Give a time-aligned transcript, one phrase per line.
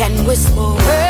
[0.00, 1.09] Can get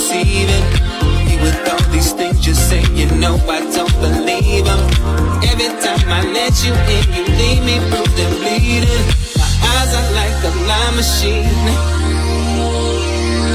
[0.00, 0.66] deceiving
[1.26, 2.82] me with all these things you say.
[2.98, 4.82] You know I don't believe them.
[5.50, 9.04] Every time I let you in, you leave me bruised and bleeding.
[9.40, 11.64] My eyes are like a lie machine.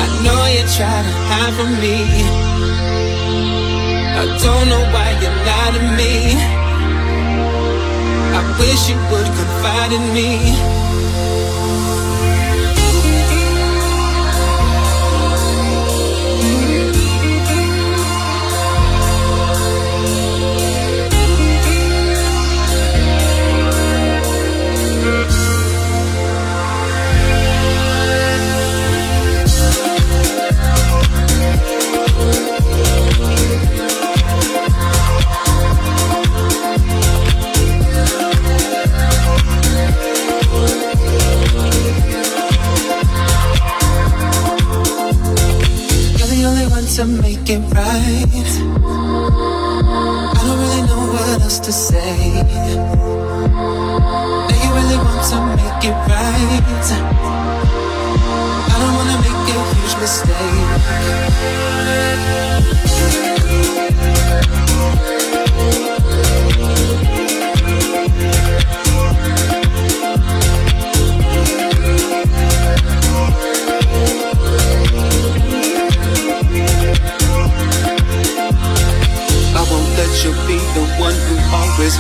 [0.04, 1.98] I know you try to hide from me.
[4.22, 6.14] I don't know why you lie to me.
[8.38, 10.30] I wish you would confide in me.
[47.46, 48.46] Make it right.
[50.34, 52.95] I don't really know what else to say.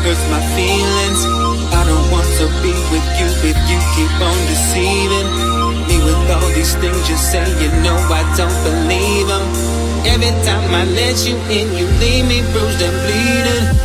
[0.05, 1.21] Hurts my feelings.
[1.73, 5.29] I don't want to be with you if you keep on deceiving
[5.89, 7.45] me with all these things you say.
[7.61, 9.45] You know I don't believe them.
[10.05, 13.84] Every time I let you in, you leave me bruised and bleeding.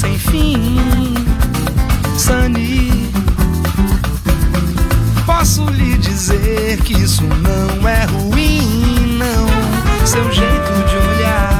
[0.00, 1.14] sem fim.
[2.16, 3.10] Sani,
[5.26, 10.06] posso lhe dizer que isso não é ruim, não.
[10.06, 11.59] Seu jeito de olhar.